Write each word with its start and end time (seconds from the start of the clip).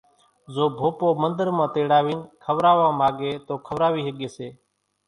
زو 0.53 0.63
ڀوپو 0.77 1.07
منۮر 1.21 1.49
مان 1.57 1.69
تيڙاوين 1.73 2.19
کوراوا 2.43 2.87
ماڳي 2.99 3.31
توئي 3.47 3.63
کوراوي 3.65 4.01
ۿڳي 4.07 4.29
سي۔ 4.35 4.47